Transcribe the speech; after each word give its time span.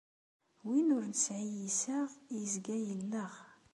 Win 0.67 0.89
ur 0.97 1.03
nesɛi 1.07 1.51
iseɣ, 1.67 2.09
yezga 2.35 2.77
yelleɣ. 2.85 3.33